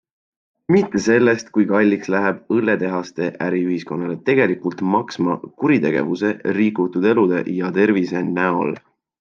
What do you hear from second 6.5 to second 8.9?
rikutud elude ja tervise näol.